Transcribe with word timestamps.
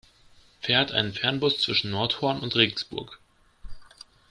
Fährt 0.61 0.91
ein 0.93 1.13
Fernbus 1.13 1.61
zwischen 1.61 1.91
Nordhorn 1.91 2.39
und 2.39 2.55
Regensburg? 2.55 3.19